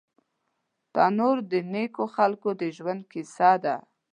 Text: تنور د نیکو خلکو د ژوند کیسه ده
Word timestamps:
تنور 0.93 1.37
د 1.51 1.53
نیکو 1.71 2.05
خلکو 2.15 2.49
د 2.61 2.63
ژوند 2.77 3.01
کیسه 3.11 3.51
ده 3.63 3.75